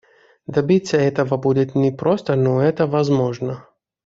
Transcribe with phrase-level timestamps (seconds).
[0.47, 3.67] Добиться этого будет непросто, но это возможно.